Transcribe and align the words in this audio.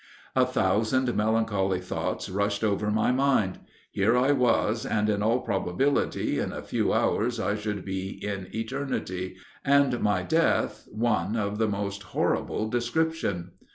A 0.35 0.47
thousand 0.47 1.15
melancholy 1.15 1.79
thoughts 1.79 2.27
rushed 2.27 2.63
over 2.63 2.89
my 2.89 3.11
mind. 3.11 3.59
Here 3.91 4.17
I 4.17 4.31
was, 4.31 4.83
and, 4.83 5.07
in 5.11 5.21
all 5.21 5.41
probability, 5.41 6.39
in 6.39 6.51
a 6.51 6.63
few 6.63 6.91
hours 6.91 7.39
I 7.39 7.53
should 7.53 7.85
be 7.85 8.09
in 8.25 8.47
eternity, 8.51 9.35
and 9.63 9.99
my 10.01 10.23
death 10.23 10.87
one 10.91 11.35
of 11.35 11.59
the 11.59 11.67
most 11.67 12.01
horrible 12.01 12.67
description. 12.67 13.51